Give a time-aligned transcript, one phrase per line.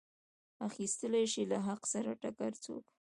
[0.67, 2.83] اخیستلی شي له حق سره ټکر څوک.